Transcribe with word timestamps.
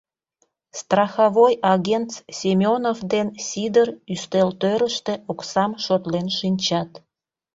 Страховой 0.81 1.53
агент 1.73 2.11
Семёнов 2.39 2.97
ден 3.13 3.27
Сидыр 3.47 3.87
ӱстелтӧрыштӧ 4.13 5.13
оксам 5.31 5.71
шотлен 5.83 6.27
шинчат. 6.37 6.91